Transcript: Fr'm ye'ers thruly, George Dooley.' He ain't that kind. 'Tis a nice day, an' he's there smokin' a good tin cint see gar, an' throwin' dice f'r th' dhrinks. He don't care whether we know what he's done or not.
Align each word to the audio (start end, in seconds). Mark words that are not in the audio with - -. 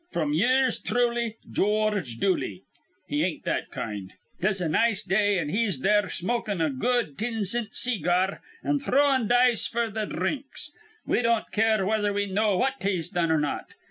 Fr'm 0.11 0.33
ye'ers 0.33 0.79
thruly, 0.79 1.37
George 1.51 2.15
Dooley.' 2.17 2.63
He 3.07 3.23
ain't 3.23 3.43
that 3.43 3.69
kind. 3.69 4.11
'Tis 4.41 4.59
a 4.59 4.67
nice 4.67 5.03
day, 5.03 5.37
an' 5.37 5.49
he's 5.49 5.81
there 5.81 6.09
smokin' 6.09 6.59
a 6.59 6.71
good 6.71 7.19
tin 7.19 7.45
cint 7.45 7.75
see 7.75 7.99
gar, 7.99 8.41
an' 8.63 8.79
throwin' 8.79 9.27
dice 9.27 9.69
f'r 9.69 9.91
th' 9.91 10.09
dhrinks. 10.09 10.71
He 11.05 11.21
don't 11.21 11.51
care 11.51 11.85
whether 11.85 12.13
we 12.13 12.25
know 12.25 12.57
what 12.57 12.81
he's 12.81 13.09
done 13.09 13.29
or 13.31 13.39
not. 13.39 13.75